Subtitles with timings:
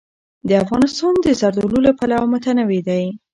[0.63, 3.03] افغانستان د زردالو له پلوه متنوع دی.